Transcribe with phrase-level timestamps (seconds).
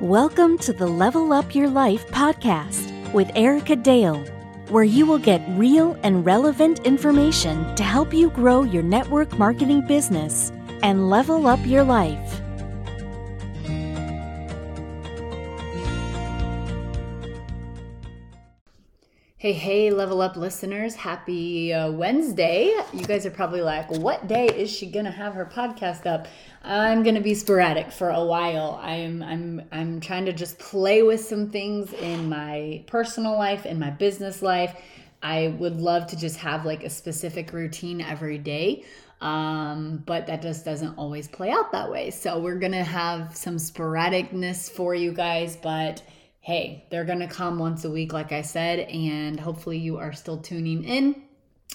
[0.00, 4.20] Welcome to the Level Up Your Life podcast with Erica Dale,
[4.68, 9.84] where you will get real and relevant information to help you grow your network marketing
[9.88, 10.52] business
[10.84, 12.31] and level up your life.
[19.42, 20.94] Hey, hey, level up listeners.
[20.94, 22.72] Happy uh, Wednesday.
[22.92, 26.28] You guys are probably like, what day is she going to have her podcast up?
[26.62, 28.78] I'm going to be sporadic for a while.
[28.80, 33.80] I'm I'm I'm trying to just play with some things in my personal life, in
[33.80, 34.76] my business life.
[35.24, 38.84] I would love to just have like a specific routine every day.
[39.20, 42.12] Um, but that just doesn't always play out that way.
[42.12, 46.00] So we're going to have some sporadicness for you guys, but
[46.42, 50.12] hey, they're going to come once a week, like I said, and hopefully you are
[50.12, 51.22] still tuning in.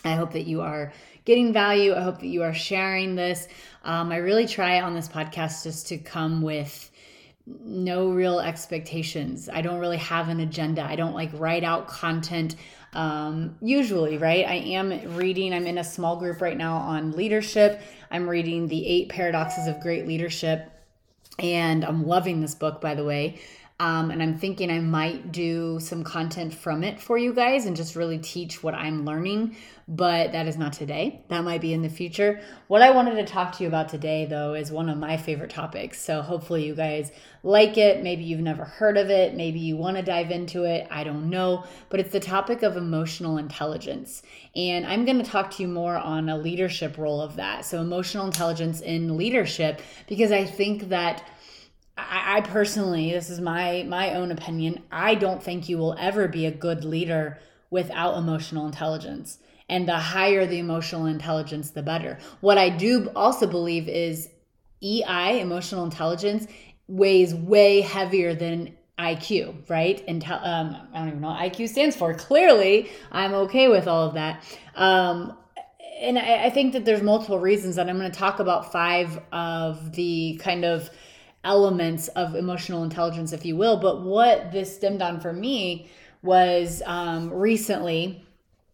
[0.03, 0.91] I hope that you are
[1.23, 1.95] getting value.
[1.95, 3.47] I hope that you are sharing this.
[3.85, 6.91] Um, I really try on this podcast just to come with
[7.45, 9.47] no real expectations.
[9.47, 10.83] I don't really have an agenda.
[10.83, 12.57] I don't like write out content
[12.91, 14.45] um, usually, right?
[14.45, 17.81] I am reading, I'm in a small group right now on leadership.
[18.11, 20.69] I'm reading The Eight Paradoxes of Great Leadership,
[21.39, 23.39] and I'm loving this book, by the way.
[23.79, 27.75] Um, and I'm thinking I might do some content from it for you guys and
[27.75, 29.55] just really teach what I'm learning.
[29.87, 31.21] But that is not today.
[31.27, 32.41] That might be in the future.
[32.67, 35.51] What I wanted to talk to you about today, though, is one of my favorite
[35.51, 36.01] topics.
[36.01, 37.11] So hopefully you guys
[37.43, 38.01] like it.
[38.01, 39.35] Maybe you've never heard of it.
[39.35, 40.87] Maybe you want to dive into it.
[40.89, 41.63] I don't know.
[41.89, 44.23] But it's the topic of emotional intelligence.
[44.55, 47.63] And I'm going to talk to you more on a leadership role of that.
[47.63, 51.23] So, emotional intelligence in leadership, because I think that
[51.97, 54.83] I, I personally, this is my my own opinion.
[54.91, 59.39] I don't think you will ever be a good leader without emotional intelligence.
[59.69, 62.19] And the higher the emotional intelligence, the better.
[62.39, 64.29] What I do also believe is
[64.81, 66.47] EI, emotional intelligence,
[66.87, 70.03] weighs way heavier than IQ, right?
[70.07, 72.13] And um, I don't even know what IQ stands for.
[72.13, 74.43] Clearly, I'm okay with all of that.
[74.75, 75.37] Um,
[75.99, 79.19] and I, I think that there's multiple reasons, that I'm going to talk about five
[79.31, 80.89] of the kind of
[81.43, 83.77] elements of emotional intelligence, if you will.
[83.77, 85.89] But what this stemmed on for me
[86.21, 88.25] was um, recently,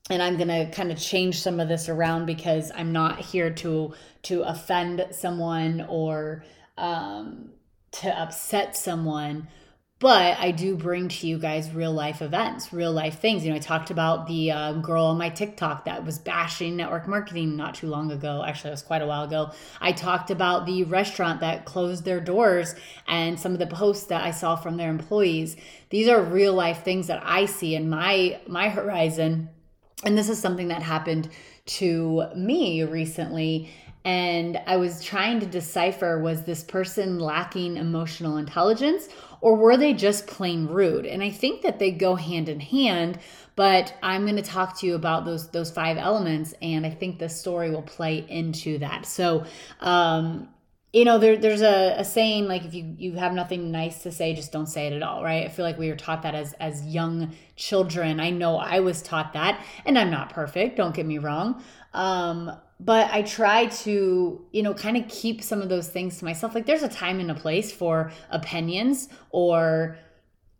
[0.09, 3.93] and I'm gonna kind of change some of this around because I'm not here to
[4.23, 6.43] to offend someone or
[6.77, 7.49] um,
[7.91, 9.47] to upset someone
[10.03, 13.45] but I do bring to you guys real life events, real life things.
[13.45, 17.07] You know, I talked about the uh, girl on my TikTok that was bashing network
[17.07, 18.43] marketing not too long ago.
[18.45, 19.51] Actually, it was quite a while ago.
[19.79, 22.75] I talked about the restaurant that closed their doors
[23.07, 25.55] and some of the posts that I saw from their employees.
[25.89, 29.51] These are real life things that I see in my my horizon,
[30.03, 31.29] and this is something that happened
[31.65, 33.69] to me recently
[34.05, 39.07] and I was trying to decipher was this person lacking emotional intelligence
[39.43, 41.05] or were they just plain rude?
[41.05, 43.19] And I think that they go hand in hand,
[43.57, 47.19] but I'm going to talk to you about those those five elements and I think
[47.19, 49.05] the story will play into that.
[49.05, 49.45] So,
[49.81, 50.47] um
[50.93, 54.11] you know there, there's a, a saying like if you you have nothing nice to
[54.11, 56.35] say just don't say it at all right i feel like we were taught that
[56.35, 60.93] as as young children i know i was taught that and i'm not perfect don't
[60.93, 62.51] get me wrong um
[62.83, 66.55] but I try to, you know, kind of keep some of those things to myself.
[66.55, 69.97] Like there's a time and a place for opinions or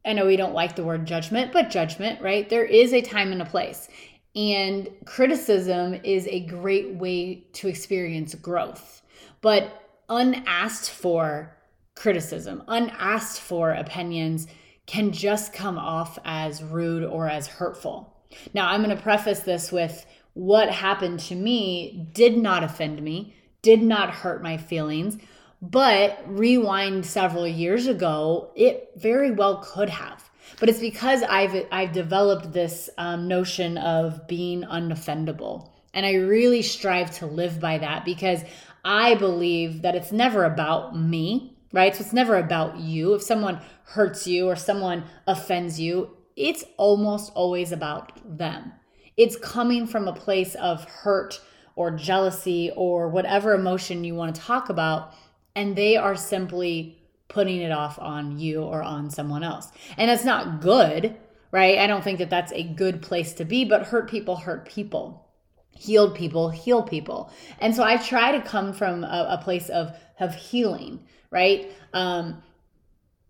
[0.06, 2.50] I know we don't like the word judgment, but judgment, right?
[2.50, 3.88] There is a time and a place.
[4.36, 9.02] And criticism is a great way to experience growth.
[9.42, 11.56] But unasked for
[11.96, 14.48] criticism, unasked for opinions
[14.86, 18.14] can just come off as rude or as hurtful.
[18.54, 23.36] Now, I'm going to preface this with what happened to me did not offend me,
[23.62, 25.18] did not hurt my feelings,
[25.62, 30.30] but rewind several years ago, it very well could have.
[30.60, 36.62] But it's because I've I've developed this um, notion of being unoffendable, and I really
[36.62, 38.44] strive to live by that because
[38.84, 41.96] I believe that it's never about me, right?
[41.96, 43.14] So it's never about you.
[43.14, 48.74] If someone hurts you or someone offends you, it's almost always about them
[49.18, 51.42] it's coming from a place of hurt
[51.76, 55.14] or jealousy or whatever emotion you want to talk about.
[55.56, 59.72] And they are simply putting it off on you or on someone else.
[59.98, 61.16] And it's not good,
[61.52, 61.80] right?
[61.80, 65.28] I don't think that that's a good place to be, but hurt people hurt people.
[65.72, 67.32] Healed people heal people.
[67.60, 71.00] And so I try to come from a, a place of, of healing,
[71.32, 71.72] right?
[71.94, 72.44] Um,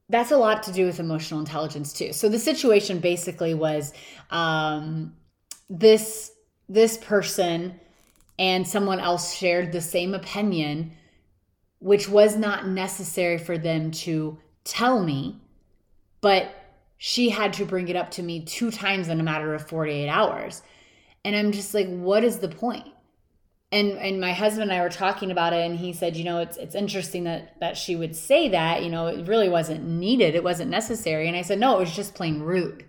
[0.10, 2.12] that's a lot to do with emotional intelligence too.
[2.12, 3.94] So the situation basically was
[4.30, 5.14] um,
[5.70, 6.32] this
[6.70, 7.80] this person
[8.40, 10.92] and someone else shared the same opinion
[11.84, 15.38] which was not necessary for them to tell me,
[16.22, 16.50] but
[16.98, 20.08] she had to bring it up to me two times in a matter of 48
[20.08, 20.64] hours.
[21.26, 22.88] And I'm just like, what is the point?
[23.74, 26.40] And and my husband and I were talking about it and he said, you know,
[26.40, 30.36] it's it's interesting that that she would say that, you know, it really wasn't needed,
[30.36, 31.28] it wasn't necessary.
[31.28, 32.86] And I said, no, it was just plain rude.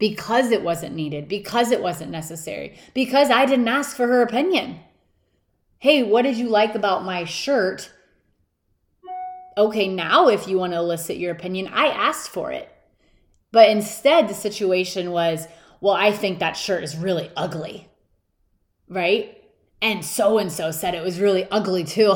[0.00, 4.80] Because it wasn't needed, because it wasn't necessary, because I didn't ask for her opinion.
[5.78, 7.90] Hey, what did you like about my shirt?
[9.56, 12.68] Okay, now if you want to elicit your opinion, I asked for it.
[13.52, 15.46] But instead, the situation was,
[15.80, 17.88] well, I think that shirt is really ugly.
[18.88, 19.36] Right?
[19.82, 22.14] And so and so said it was really ugly too.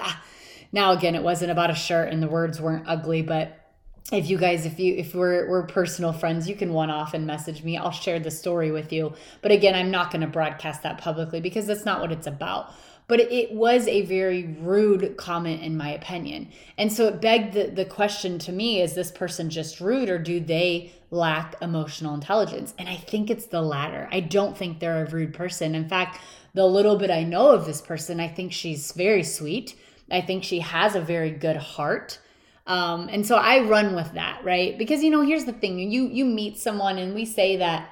[0.72, 3.61] now, again, it wasn't about a shirt and the words weren't ugly, but
[4.10, 7.26] if you guys if you if we're we're personal friends you can one off and
[7.26, 7.76] message me.
[7.76, 9.12] I'll share the story with you.
[9.42, 12.72] But again i'm not going to broadcast that publicly because that's not what it's about.
[13.08, 16.48] But it was a very rude comment in my opinion.
[16.78, 20.18] And so it begged the, the question to me is this person just rude or
[20.18, 22.74] do they lack emotional intelligence?
[22.78, 24.08] And i think it's the latter.
[24.10, 25.74] I don't think they're a rude person.
[25.74, 26.20] In fact
[26.54, 29.76] the little bit i know of this person i think she's very sweet.
[30.10, 32.18] I think she has a very good heart
[32.66, 36.08] um, and so i run with that right because you know here's the thing you
[36.08, 37.90] you meet someone and we say that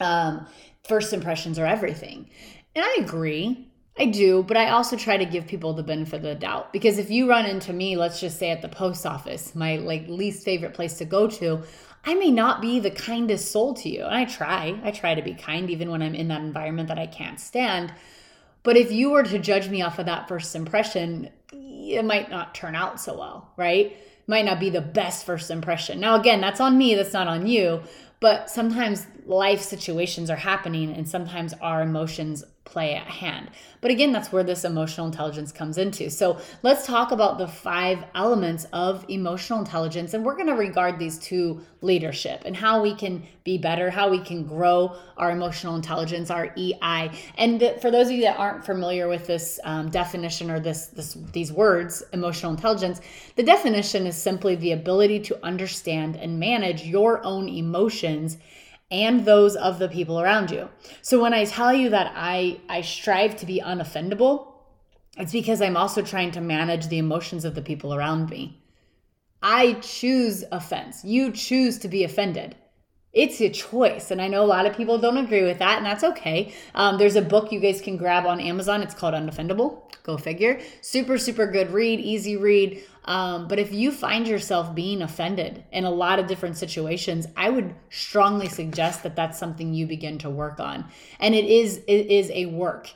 [0.00, 0.46] um,
[0.84, 2.28] first impressions are everything
[2.74, 3.68] and i agree
[3.98, 6.96] I do, but I also try to give people the benefit of the doubt because
[6.96, 10.44] if you run into me, let's just say at the post office, my like least
[10.44, 11.62] favorite place to go to,
[12.04, 14.04] I may not be the kindest soul to you.
[14.04, 14.80] And I try.
[14.82, 17.92] I try to be kind even when I'm in that environment that I can't stand.
[18.62, 21.28] But if you were to judge me off of that first impression,
[21.82, 23.96] it might not turn out so well, right?
[24.26, 26.00] Might not be the best first impression.
[26.00, 27.82] Now again, that's on me, that's not on you,
[28.22, 33.50] but sometimes life situations are happening and sometimes our emotions play at hand.
[33.80, 36.08] But again, that's where this emotional intelligence comes into.
[36.10, 40.14] So let's talk about the five elements of emotional intelligence.
[40.14, 44.08] And we're going to regard these to leadership and how we can be better, how
[44.08, 47.10] we can grow our emotional intelligence, our EI.
[47.36, 51.14] And for those of you that aren't familiar with this um, definition or this, this
[51.32, 53.00] these words, emotional intelligence,
[53.34, 58.11] the definition is simply the ability to understand and manage your own emotions
[58.90, 60.68] and those of the people around you.
[61.00, 64.46] So when I tell you that I I strive to be unoffendable,
[65.16, 68.62] it's because I'm also trying to manage the emotions of the people around me.
[69.42, 71.04] I choose offense.
[71.04, 72.56] You choose to be offended.
[73.12, 74.10] It's a choice.
[74.10, 76.54] And I know a lot of people don't agree with that, and that's okay.
[76.74, 78.82] Um, there's a book you guys can grab on Amazon.
[78.82, 79.82] It's called Unoffendable.
[80.02, 80.60] Go figure.
[80.80, 82.82] Super, super good read, easy read.
[83.04, 87.50] Um, but if you find yourself being offended in a lot of different situations, I
[87.50, 90.86] would strongly suggest that that's something you begin to work on.
[91.20, 92.90] And it is it is a work,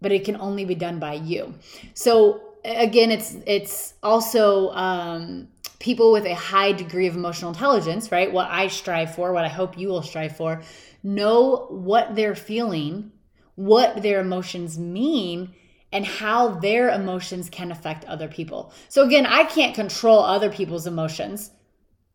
[0.00, 1.54] but it can only be done by you.
[1.94, 5.48] So again, it's it's also um,
[5.80, 8.30] people with a high degree of emotional intelligence, right?
[8.30, 10.62] What I strive for, what I hope you will strive for,
[11.02, 13.10] know what they're feeling,
[13.56, 15.54] what their emotions mean
[15.90, 18.72] and how their emotions can affect other people.
[18.88, 21.50] So, again, I can't control other people's emotions.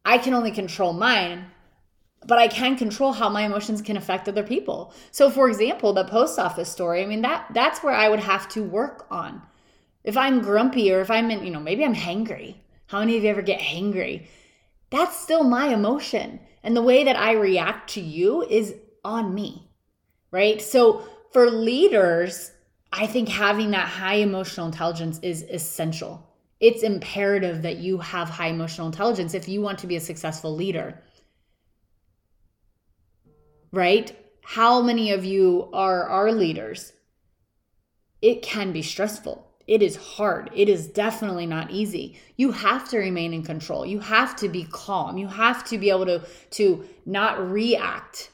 [0.06, 1.48] I can only control mine,
[2.26, 4.94] but I can control how my emotions can affect other people.
[5.12, 8.48] So, for example, the post office story, I mean, that that's where I would have
[8.50, 9.42] to work on.
[10.04, 12.56] If I'm grumpy or if I'm in, you know, maybe I'm hangry.
[12.88, 14.28] How many of you ever get hangry?
[14.90, 16.40] That's still my emotion.
[16.64, 19.70] And the way that I react to you is on me,
[20.32, 20.62] right?
[20.62, 22.52] So, for leaders,
[22.92, 26.28] I think having that high emotional intelligence is essential.
[26.60, 30.56] It's imperative that you have high emotional intelligence if you want to be a successful
[30.56, 31.04] leader.
[33.72, 34.16] Right?
[34.42, 36.94] How many of you are our leaders?
[38.22, 39.45] It can be stressful.
[39.68, 40.52] It is hard.
[40.54, 42.20] It is definitely not easy.
[42.38, 43.86] You have to remain in control.
[43.86, 45.18] You have to be calm.
[45.18, 48.30] You have to be able to to not react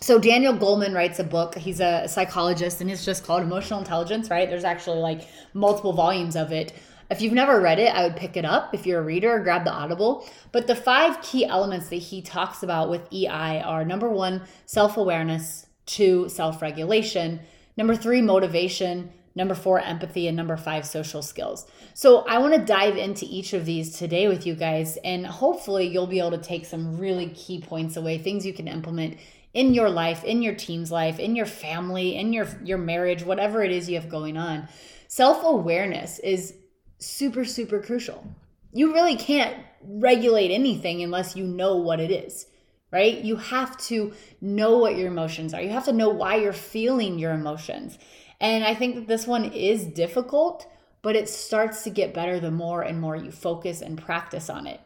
[0.00, 1.54] so Daniel Goleman writes a book.
[1.54, 4.48] He's a psychologist and it's just called Emotional Intelligence, right?
[4.48, 6.72] There's actually like multiple volumes of it.
[7.10, 8.72] If you've never read it, I would pick it up.
[8.74, 10.26] If you're a reader, grab the Audible.
[10.50, 14.96] But the five key elements that he talks about with EI are number one, self
[14.96, 17.40] awareness, two, self regulation,
[17.76, 21.66] number three, motivation, number four, empathy, and number five, social skills.
[21.94, 25.86] So I want to dive into each of these today with you guys, and hopefully
[25.86, 29.18] you'll be able to take some really key points away, things you can implement
[29.54, 33.62] in your life, in your team's life, in your family, in your your marriage, whatever
[33.62, 34.68] it is you have going on.
[35.08, 36.54] Self-awareness is
[36.98, 38.26] super super crucial.
[38.72, 42.46] You really can't regulate anything unless you know what it is.
[42.90, 43.24] Right?
[43.24, 44.12] You have to
[44.42, 45.62] know what your emotions are.
[45.62, 47.98] You have to know why you're feeling your emotions.
[48.42, 50.66] And I think that this one is difficult,
[51.00, 54.66] but it starts to get better the more and more you focus and practice on
[54.66, 54.80] it.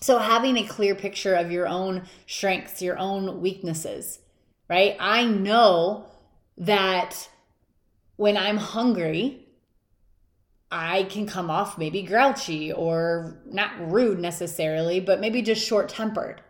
[0.00, 4.20] So, having a clear picture of your own strengths, your own weaknesses,
[4.68, 4.96] right?
[5.00, 6.06] I know
[6.58, 7.30] that
[8.16, 9.46] when I'm hungry,
[10.70, 16.42] I can come off maybe grouchy or not rude necessarily, but maybe just short tempered,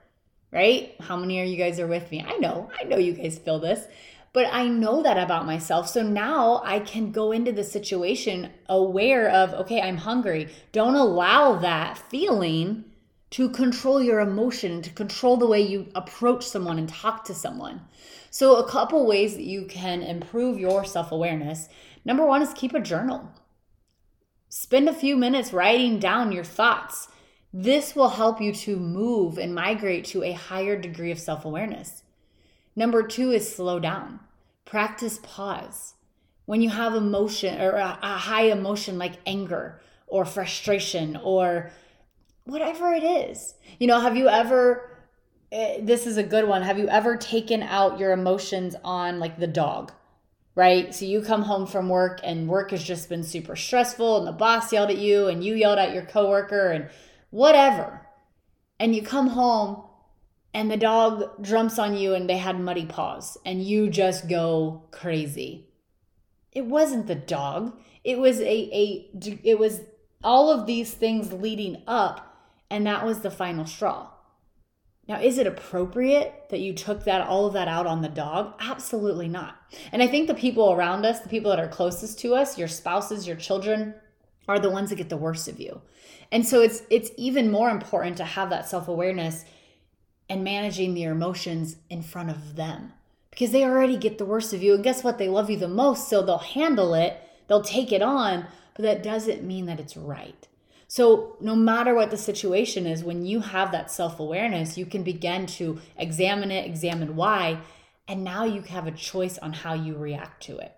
[0.53, 0.95] right?
[1.01, 2.25] How many of you guys are with me?
[2.27, 3.87] I know, I know you guys feel this,
[4.33, 5.89] but I know that about myself.
[5.89, 10.49] So now I can go into the situation aware of, okay, I'm hungry.
[10.73, 12.85] Don't allow that feeling
[13.31, 17.81] to control your emotion, to control the way you approach someone and talk to someone.
[18.31, 21.69] So, a couple ways that you can improve your self awareness.
[22.05, 23.31] Number one is keep a journal.
[24.49, 27.09] Spend a few minutes writing down your thoughts.
[27.55, 32.02] This will help you to move and migrate to a higher degree of self awareness.
[32.75, 34.21] Number two is slow down.
[34.65, 35.95] Practice pause.
[36.47, 41.71] When you have emotion or a, a high emotion like anger or frustration or
[42.45, 43.55] whatever it is.
[43.79, 44.91] You know, have you ever,
[45.53, 49.39] eh, this is a good one, have you ever taken out your emotions on like
[49.39, 49.93] the dog?
[50.55, 50.95] right?
[50.95, 54.33] So you come home from work and work has just been super stressful and the
[54.33, 56.89] boss yelled at you and you yelled at your coworker and
[57.31, 58.07] whatever.
[58.79, 59.85] And you come home
[60.55, 64.85] and the dog jumps on you and they had muddy paws and you just go
[64.91, 65.69] crazy.
[66.53, 67.79] It wasn't the dog.
[68.05, 69.11] It was a a
[69.45, 69.81] it was
[70.23, 72.37] all of these things leading up
[72.71, 74.09] and that was the final straw.
[75.09, 78.55] Now, is it appropriate that you took that all of that out on the dog?
[78.61, 79.57] Absolutely not.
[79.91, 82.69] And I think the people around us, the people that are closest to us, your
[82.69, 83.95] spouses, your children,
[84.49, 85.83] are the ones that get the worst of you.
[86.31, 89.45] And so it's it's even more important to have that self-awareness
[90.33, 92.95] and managing your emotions in front of them.
[93.31, 95.19] Because they already get the worst of you and guess what?
[95.19, 99.03] They love you the most so they'll handle it they'll take it on but that
[99.03, 100.49] doesn't mean that it's right.
[100.89, 105.03] So, no matter what the situation is, when you have that self awareness, you can
[105.03, 107.61] begin to examine it, examine why,
[108.09, 110.75] and now you have a choice on how you react to it.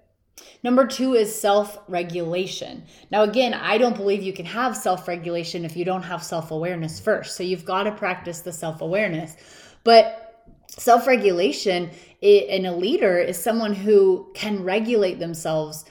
[0.63, 2.85] Number two is self regulation.
[3.11, 6.51] Now, again, I don't believe you can have self regulation if you don't have self
[6.51, 7.37] awareness first.
[7.37, 9.37] So, you've got to practice the self awareness.
[9.85, 15.85] But self regulation in a leader is someone who can regulate themselves.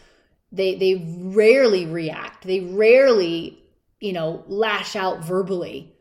[0.52, 3.64] They, they rarely react, they rarely
[4.04, 5.96] you know, lash out verbally.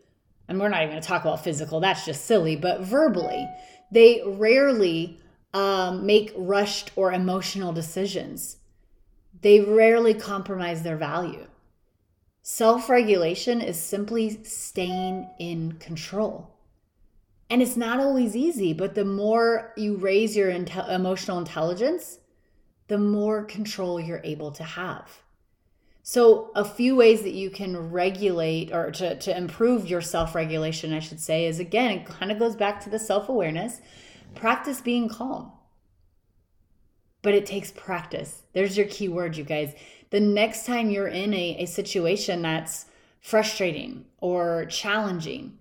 [0.49, 3.49] And we're not even going to talk about physical, that's just silly, but verbally,
[3.93, 5.21] they rarely
[5.55, 8.57] um, make rushed or emotional decisions.
[9.41, 11.47] They rarely compromise their value.
[12.43, 16.51] Self regulation is simply staying in control.
[17.49, 22.19] And it's not always easy, but the more you raise your emotional intelligence,
[22.89, 25.23] the more control you're able to have.
[26.03, 30.93] So, a few ways that you can regulate or to, to improve your self regulation,
[30.93, 33.81] I should say, is again, it kind of goes back to the self awareness.
[34.35, 35.53] Practice being calm.
[37.23, 38.43] But it takes practice.
[38.53, 39.75] There's your key word, you guys.
[40.11, 42.87] The next time you're in a, a situation that's
[43.21, 45.59] frustrating or challenging,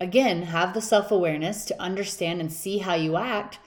[0.00, 3.58] again, have the self awareness to understand and see how you act,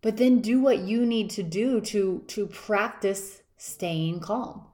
[0.00, 4.66] but then do what you need to do to, to practice staying calm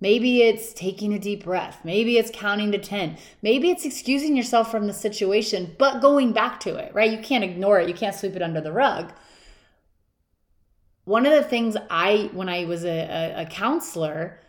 [0.00, 1.80] Maybe it's taking a deep breath.
[1.82, 3.16] Maybe it's counting to 10.
[3.42, 7.10] Maybe it's excusing yourself from the situation, but going back to it, right?
[7.10, 7.88] You can't ignore it.
[7.88, 9.12] You can't sweep it under the rug.
[11.04, 14.40] One of the things I, when I was a, a, counselor,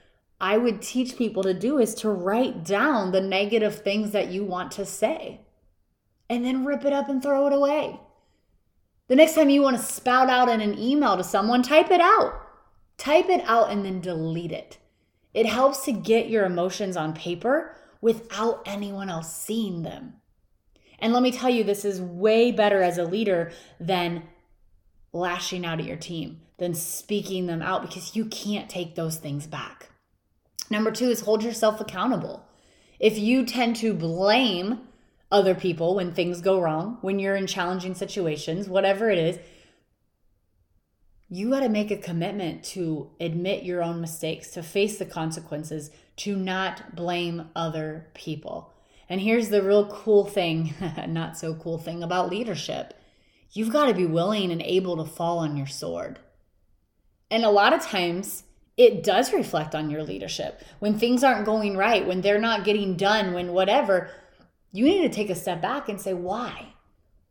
[0.41, 4.43] I would teach people to do is to write down the negative things that you
[4.43, 5.39] want to say
[6.29, 7.99] and then rip it up and throw it away.
[9.07, 12.01] The next time you want to spout out in an email to someone, type it
[12.01, 12.33] out.
[12.97, 14.78] Type it out and then delete it
[15.33, 20.13] it helps to get your emotions on paper without anyone else seeing them.
[20.99, 24.23] And let me tell you, this is way better as a leader than
[25.13, 29.47] lashing out at your team, than speaking them out because you can't take those things
[29.47, 29.89] back.
[30.69, 32.45] Number two is hold yourself accountable.
[32.99, 34.81] If you tend to blame
[35.31, 39.39] other people when things go wrong, when you're in challenging situations, whatever it is,
[41.29, 45.91] you got to make a commitment to admit your own mistakes, to face the consequences,
[46.17, 48.73] to not blame other people.
[49.07, 50.73] And here's the real cool thing,
[51.07, 52.93] not so cool thing about leadership
[53.51, 56.19] you've got to be willing and able to fall on your sword.
[57.31, 58.43] And a lot of times,
[58.77, 60.61] it does reflect on your leadership.
[60.79, 64.09] When things aren't going right, when they're not getting done, when whatever,
[64.71, 66.73] you need to take a step back and say, why?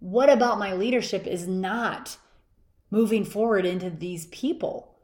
[0.01, 2.17] What about my leadership is not
[2.91, 4.95] moving forward into these people.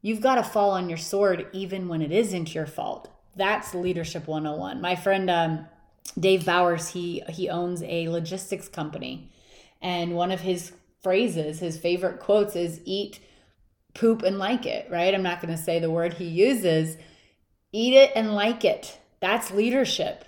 [0.00, 3.08] You've got to fall on your sword even when it isn't your fault.
[3.36, 4.80] That's leadership 101.
[4.80, 5.66] My friend um,
[6.18, 9.30] Dave Bowers, he he owns a logistics company.
[9.80, 13.20] And one of his phrases, his favorite quotes is eat,
[13.94, 15.14] poop, and like it, right?
[15.14, 16.96] I'm not going to say the word he uses.
[17.72, 18.98] Eat it and like it.
[19.20, 20.24] That's leadership.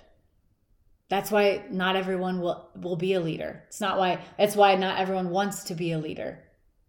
[1.09, 3.63] That's why not everyone will, will be a leader.
[3.67, 6.39] It's not why, that's why not everyone wants to be a leader.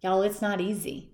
[0.07, 1.11] Y'all, it's not easy.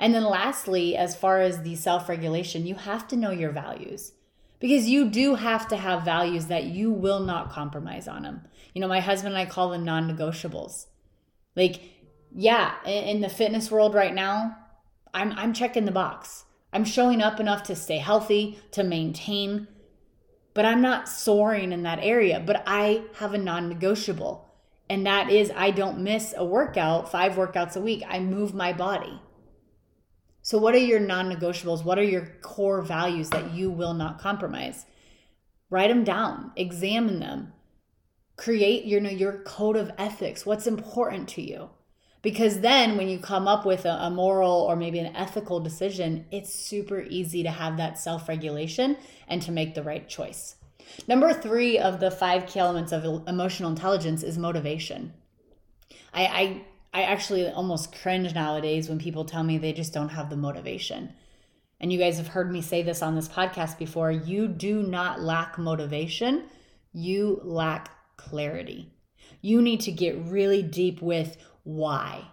[0.00, 4.14] And then lastly, as far as the self regulation, you have to know your values
[4.58, 8.40] because you do have to have values that you will not compromise on them.
[8.74, 10.86] You know, my husband and I call them non negotiables.
[11.54, 11.82] Like,
[12.34, 14.56] yeah, in the fitness world right now,
[15.14, 16.44] I'm I'm checking the box.
[16.72, 19.68] I'm showing up enough to stay healthy, to maintain,
[20.52, 22.42] but I'm not soaring in that area.
[22.44, 24.51] But I have a non negotiable,
[24.88, 28.02] and that is I don't miss a workout, five workouts a week.
[28.08, 29.20] I move my body.
[30.42, 31.84] So, what are your non negotiables?
[31.84, 34.86] What are your core values that you will not compromise?
[35.70, 37.52] Write them down, examine them,
[38.36, 40.44] create your, you know, your code of ethics.
[40.44, 41.70] What's important to you?
[42.22, 46.26] Because then when you come up with a, a moral or maybe an ethical decision,
[46.30, 48.96] it's super easy to have that self regulation
[49.28, 50.56] and to make the right choice.
[51.08, 55.12] Number three of the five key elements of emotional intelligence is motivation.
[56.14, 60.28] I, I I actually almost cringe nowadays when people tell me they just don't have
[60.28, 61.14] the motivation.
[61.80, 64.10] And you guys have heard me say this on this podcast before.
[64.10, 66.44] You do not lack motivation,
[66.92, 68.92] you lack clarity.
[69.40, 72.26] You need to get really deep with why.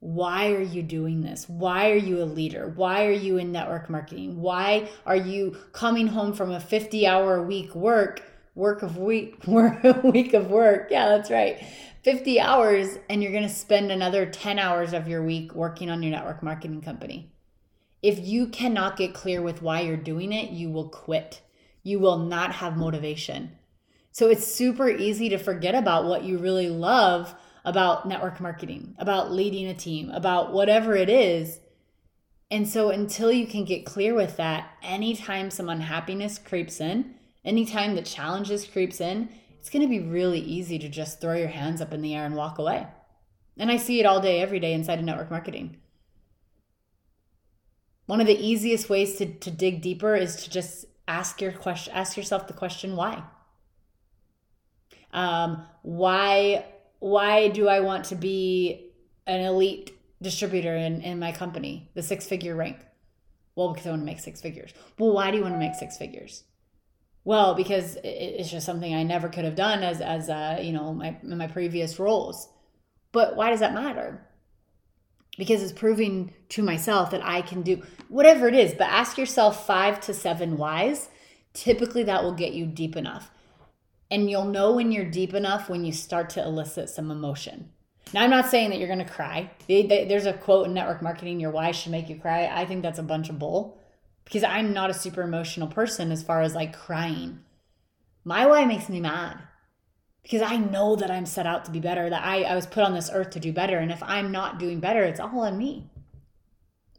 [0.00, 1.46] Why are you doing this?
[1.46, 2.72] Why are you a leader?
[2.74, 4.40] Why are you in network marketing?
[4.40, 8.22] Why are you coming home from a 50 hour a week work,
[8.54, 10.88] work of week, work, week of work?
[10.90, 11.62] Yeah, that's right.
[12.02, 16.02] 50 hours and you're going to spend another 10 hours of your week working on
[16.02, 17.30] your network marketing company.
[18.02, 21.42] If you cannot get clear with why you're doing it, you will quit.
[21.82, 23.52] You will not have motivation.
[24.12, 29.32] So it's super easy to forget about what you really love about network marketing, about
[29.32, 31.60] leading a team, about whatever it is.
[32.50, 37.94] And so until you can get clear with that, anytime some unhappiness creeps in, anytime
[37.94, 41.80] the challenges creeps in, it's going to be really easy to just throw your hands
[41.80, 42.86] up in the air and walk away.
[43.58, 45.76] And I see it all day, every day inside of network marketing.
[48.06, 51.92] One of the easiest ways to, to dig deeper is to just ask your question,
[51.94, 53.22] ask yourself the question, why?
[55.12, 56.64] Um, why
[57.00, 58.92] why do I want to be
[59.26, 62.76] an elite distributor in, in my company, the six figure rank?
[63.56, 64.72] Well, because I want to make six figures.
[64.98, 66.44] Well, why do you want to make six figures?
[67.24, 70.94] Well, because it's just something I never could have done as as uh, you know
[70.94, 72.48] my my previous roles.
[73.12, 74.26] But why does that matter?
[75.36, 78.72] Because it's proving to myself that I can do whatever it is.
[78.72, 81.08] But ask yourself five to seven whys.
[81.52, 83.30] Typically, that will get you deep enough.
[84.10, 87.70] And you'll know when you're deep enough when you start to elicit some emotion.
[88.12, 89.50] Now, I'm not saying that you're going to cry.
[89.68, 92.46] There's a quote in network marketing your why should make you cry.
[92.46, 93.78] I think that's a bunch of bull
[94.24, 97.40] because I'm not a super emotional person as far as like crying.
[98.24, 99.40] My why makes me mad
[100.22, 102.84] because I know that I'm set out to be better, that I, I was put
[102.84, 103.78] on this earth to do better.
[103.78, 105.90] And if I'm not doing better, it's all on me.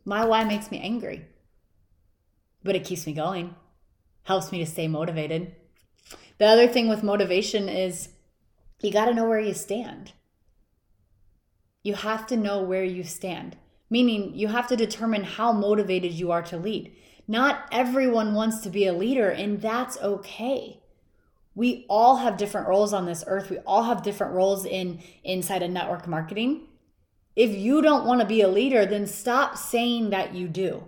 [0.04, 1.26] My why makes me angry,
[2.64, 3.56] but it keeps me going,
[4.24, 5.56] helps me to stay motivated.
[6.42, 8.10] The other thing with motivation is
[8.80, 10.14] you got to know where you stand.
[11.84, 13.58] You have to know where you stand,
[13.92, 16.96] meaning you have to determine how motivated you are to lead.
[17.28, 20.82] Not everyone wants to be a leader, and that's okay.
[21.54, 23.52] We all have different roles on this earth.
[23.52, 26.70] We all have different roles in inside of network marketing.
[27.36, 30.86] If you don't want to be a leader, then stop saying that you do.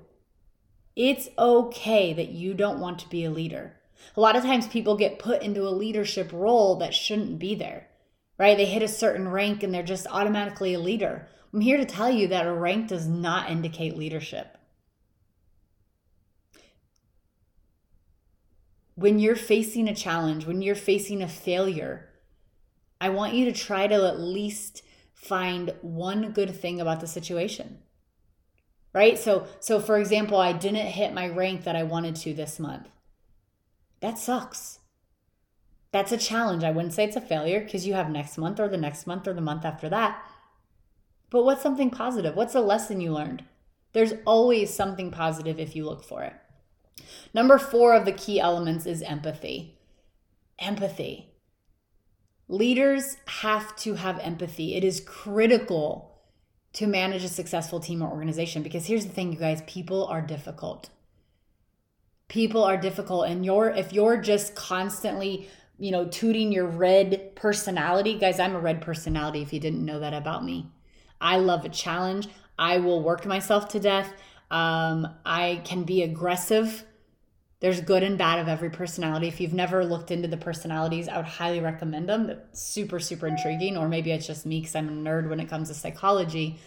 [0.96, 3.76] It's okay that you don't want to be a leader.
[4.16, 7.88] A lot of times people get put into a leadership role that shouldn't be there,
[8.38, 8.58] right?
[8.58, 11.28] They hit a certain rank and they're just automatically a leader.
[11.54, 14.58] I'm here to tell you that a rank does not indicate leadership.
[18.96, 22.10] When you're facing a challenge, when you're facing a failure,
[23.02, 27.80] I want you to try to at least find one good thing about the situation.
[28.94, 29.18] Right?
[29.18, 32.89] So so for example, I didn't hit my rank that I wanted to this month.
[34.04, 34.80] That sucks.
[35.94, 36.66] That's a challenge.
[36.66, 39.30] I wouldn't say it's a failure because you have next month or the next month
[39.30, 40.22] or the month after that.
[41.30, 42.36] But what's something positive?
[42.36, 43.46] What's a lesson you learned?
[43.94, 46.34] There's always something positive if you look for it.
[47.34, 49.80] Number four of the key elements is empathy.
[50.60, 51.30] Empathy.
[52.50, 54.76] Leaders have to have empathy.
[54.76, 56.20] It is critical
[56.74, 60.22] to manage a successful team or organization because here's the thing you guys people are
[60.22, 60.89] difficult
[62.34, 68.17] people are difficult and you're if you're just constantly you know tooting your red personality
[68.17, 70.65] guys i'm a red personality if you didn't know that about me
[71.22, 74.12] i love a challenge i will work myself to death
[74.50, 76.84] um, i can be aggressive
[77.60, 79.30] there's good and bad of every personality.
[79.30, 82.28] If you've never looked into the personalities, I would highly recommend them.
[82.28, 83.78] They're super, super intriguing.
[83.78, 86.60] Or maybe it's just me because I'm a nerd when it comes to psychology.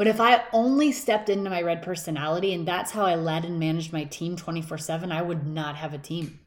[0.00, 3.60] But if I only stepped into my red personality and that's how I led and
[3.60, 6.40] managed my team 24 7, I would not have a team.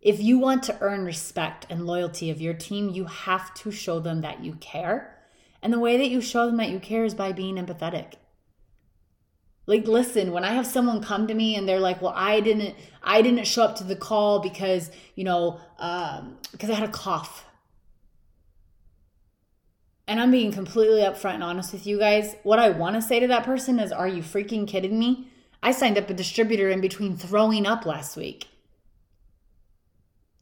[0.00, 4.00] If you want to earn respect and loyalty of your team, you have to show
[4.00, 5.18] them that you care.
[5.60, 8.14] And the way that you show them that you care is by being empathetic
[9.66, 12.74] like listen when i have someone come to me and they're like well i didn't
[13.02, 16.92] i didn't show up to the call because you know um, because i had a
[16.92, 17.43] cough
[20.06, 23.20] and i'm being completely upfront and honest with you guys what i want to say
[23.20, 25.28] to that person is are you freaking kidding me
[25.62, 28.48] i signed up a distributor in between throwing up last week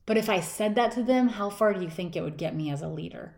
[0.07, 2.55] but if i said that to them how far do you think it would get
[2.55, 3.35] me as a leader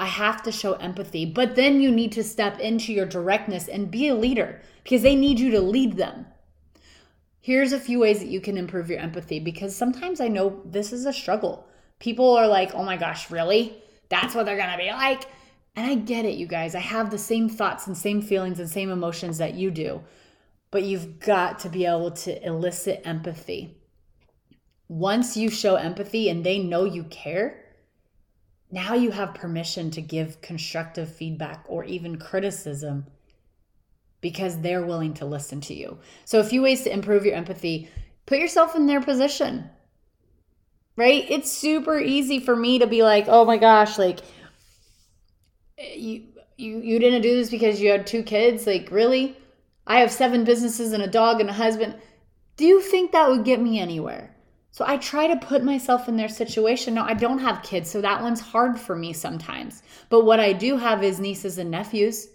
[0.00, 1.26] I have to show empathy.
[1.26, 5.14] But then you need to step into your directness and be a leader because they
[5.14, 6.24] need you to lead them.
[7.38, 10.94] Here's a few ways that you can improve your empathy because sometimes I know this
[10.94, 11.66] is a struggle.
[11.98, 13.76] People are like, oh my gosh, really?
[14.10, 15.24] That's what they're gonna be like.
[15.76, 16.74] And I get it, you guys.
[16.74, 20.02] I have the same thoughts and same feelings and same emotions that you do.
[20.70, 23.76] But you've got to be able to elicit empathy.
[24.88, 27.64] Once you show empathy and they know you care,
[28.72, 33.06] now you have permission to give constructive feedback or even criticism
[34.20, 35.98] because they're willing to listen to you.
[36.24, 37.88] So, a few ways to improve your empathy
[38.26, 39.68] put yourself in their position,
[40.96, 41.24] right?
[41.28, 44.20] It's super easy for me to be like, oh my gosh, like,
[45.78, 46.24] you,
[46.56, 48.66] you, you didn't do this because you had two kids?
[48.66, 49.36] Like, really?
[49.86, 51.96] I have seven businesses and a dog and a husband.
[52.56, 54.36] Do you think that would get me anywhere?
[54.72, 56.94] So I try to put myself in their situation.
[56.94, 59.82] Now, I don't have kids, so that one's hard for me sometimes.
[60.10, 62.28] But what I do have is nieces and nephews.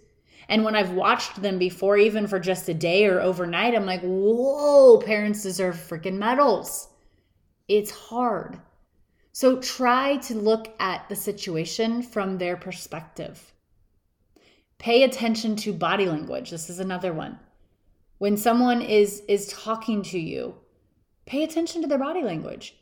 [0.50, 4.02] And when I've watched them before, even for just a day or overnight, I'm like,
[4.02, 6.90] whoa, parents deserve freaking medals.
[7.68, 8.60] It's hard.
[9.32, 13.54] So try to look at the situation from their perspective.
[14.78, 16.52] Pay attention to body language.
[16.52, 17.40] This is another one.
[18.18, 20.56] When someone is is talking to you,
[21.26, 22.76] Pay attention to their body language.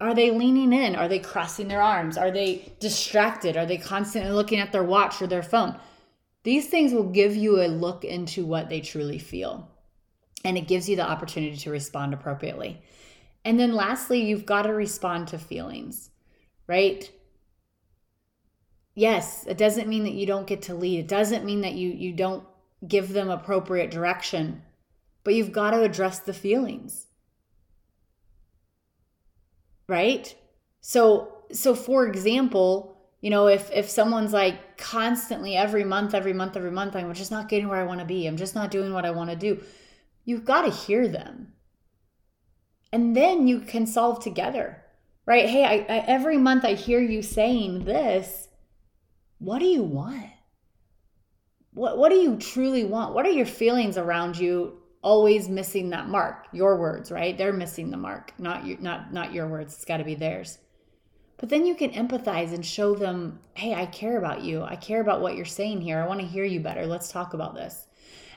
[0.00, 0.96] Are they leaning in?
[0.96, 2.16] Are they crossing their arms?
[2.16, 3.56] Are they distracted?
[3.56, 5.78] Are they constantly looking at their watch or their phone?
[6.42, 9.68] These things will give you a look into what they truly feel.
[10.44, 12.82] And it gives you the opportunity to respond appropriately.
[13.44, 16.10] And then lastly, you've got to respond to feelings,
[16.66, 17.10] right?
[18.94, 21.00] Yes, it doesn't mean that you don't get to lead.
[21.00, 22.44] It doesn't mean that you you don't
[22.86, 24.62] give them appropriate direction.
[25.24, 27.06] But you've got to address the feelings
[29.88, 30.34] right?
[30.80, 36.56] So so for example, you know, if if someone's like constantly every month, every month,
[36.56, 38.26] every month, I'm just not getting where I want to be.
[38.26, 39.62] I'm just not doing what I want to do.
[40.24, 41.53] You've got to hear them.
[42.94, 44.80] And then you can solve together.
[45.26, 45.50] Right?
[45.50, 48.46] Hey, I, I every month I hear you saying this.
[49.38, 50.30] What do you want?
[51.72, 53.12] What what do you truly want?
[53.12, 57.90] What are your feelings around you always missing that mark your words right they're missing
[57.90, 60.56] the mark not you not not your words it's got to be theirs
[61.36, 65.02] but then you can empathize and show them hey i care about you i care
[65.02, 67.86] about what you're saying here i want to hear you better let's talk about this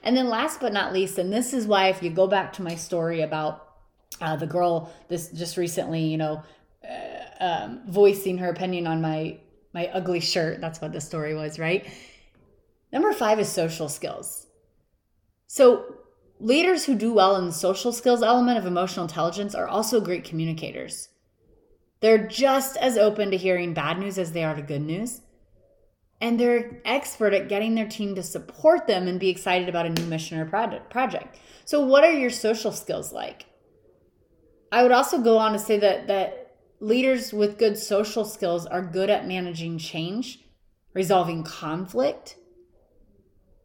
[0.04, 2.62] and then last but not least and this is why if you go back to
[2.62, 3.67] my story about
[4.22, 6.44] uh, the girl this just recently you know
[6.88, 9.38] uh, um, voicing her opinion on my
[9.74, 11.88] my ugly shirt that's what the story was right
[12.92, 14.48] number five is social skills
[15.48, 15.98] so
[16.40, 20.24] Leaders who do well in the social skills element of emotional intelligence are also great
[20.24, 21.10] communicators.
[22.00, 25.22] They're just as open to hearing bad news as they are to good news.
[26.22, 29.90] And they're expert at getting their team to support them and be excited about a
[29.90, 31.40] new mission or project.
[31.66, 33.46] So, what are your social skills like?
[34.72, 38.82] I would also go on to say that, that leaders with good social skills are
[38.82, 40.40] good at managing change,
[40.94, 42.36] resolving conflict,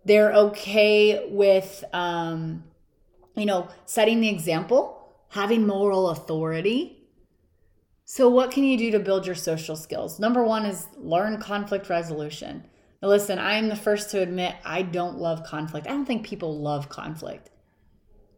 [0.05, 2.65] they're okay with, um,
[3.37, 6.99] you know, setting the example, having moral authority.
[8.05, 10.19] So, what can you do to build your social skills?
[10.19, 12.65] Number one is learn conflict resolution.
[13.01, 15.87] Now, listen, I am the first to admit I don't love conflict.
[15.87, 17.51] I don't think people love conflict.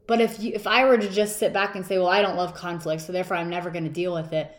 [0.07, 2.37] But if you, if I were to just sit back and say, "Well, I don't
[2.37, 4.51] love conflict, so therefore I'm never going to deal with it,"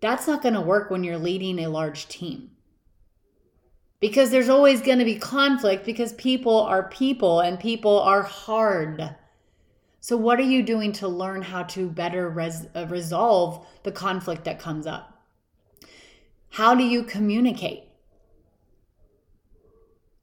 [0.00, 2.50] that's not going to work when you're leading a large team
[4.04, 9.16] because there's always going to be conflict because people are people and people are hard.
[10.00, 14.44] So, what are you doing to learn how to better res- uh, resolve the conflict
[14.44, 15.22] that comes up?
[16.50, 17.84] How do you communicate?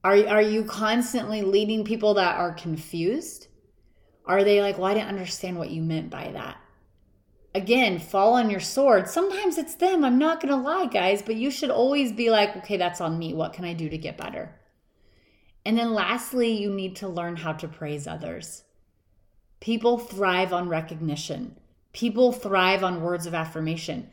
[0.04, 3.48] Are, are you constantly leading people that are confused?
[4.26, 6.58] Are they like, well, I didn't understand what you meant by that?
[7.54, 9.10] Again, fall on your sword.
[9.10, 10.06] Sometimes it's them.
[10.06, 13.20] I'm not going to lie, guys, but you should always be like, okay, that's on
[13.20, 13.34] me.
[13.34, 14.56] What can I do to get better?
[15.66, 18.64] And then lastly, you need to learn how to praise others.
[19.60, 21.58] People thrive on recognition,
[21.94, 24.10] people thrive on words of affirmation.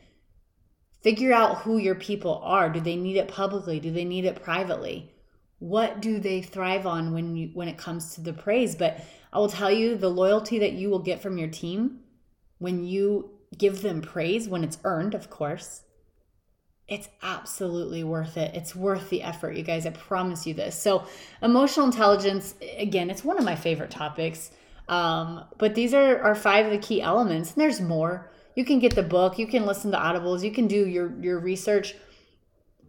[1.01, 2.69] Figure out who your people are.
[2.69, 3.79] Do they need it publicly?
[3.79, 5.13] Do they need it privately?
[5.59, 8.75] What do they thrive on when you when it comes to the praise?
[8.75, 8.99] But
[9.31, 11.99] I will tell you the loyalty that you will get from your team
[12.57, 15.81] when you give them praise when it's earned, of course.
[16.87, 18.55] It's absolutely worth it.
[18.55, 19.85] It's worth the effort, you guys.
[19.85, 20.75] I promise you this.
[20.75, 21.05] So,
[21.41, 24.49] emotional intelligence, again, it's one of my favorite topics.
[24.87, 28.31] Um, but these are, are five of the key elements, and there's more.
[28.55, 31.39] You can get the book, you can listen to audibles, you can do your, your
[31.39, 31.95] research.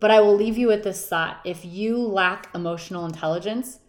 [0.00, 3.79] But I will leave you with this thought if you lack emotional intelligence,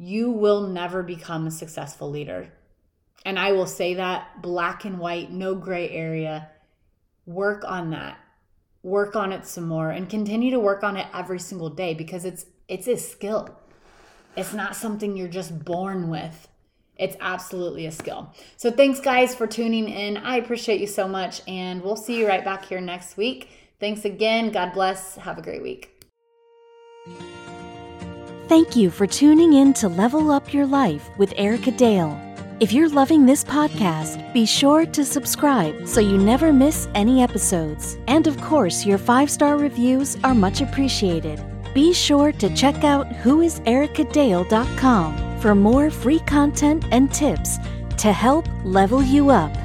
[0.00, 2.50] you will never become a successful leader.
[3.26, 6.48] And I will say that black and white, no gray area.
[7.26, 8.18] Work on that.
[8.82, 12.24] Work on it some more and continue to work on it every single day because
[12.24, 13.54] it's it's a skill.
[14.38, 16.48] It's not something you're just born with.
[16.96, 18.32] It's absolutely a skill.
[18.56, 20.16] So thanks guys for tuning in.
[20.16, 23.50] I appreciate you so much and we'll see you right back here next week.
[23.78, 24.50] Thanks again.
[24.50, 25.16] God bless.
[25.16, 25.90] Have a great week.
[28.50, 32.20] Thank you for tuning in to Level Up Your Life with Erica Dale.
[32.58, 37.96] If you're loving this podcast, be sure to subscribe so you never miss any episodes.
[38.08, 41.40] And of course, your five star reviews are much appreciated.
[41.72, 47.58] Be sure to check out whoisericadale.com for more free content and tips
[47.98, 49.56] to help level you up.